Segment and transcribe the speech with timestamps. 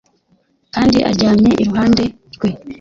[0.73, 2.03] kandi aryamye iruhande
[2.35, 2.49] rwe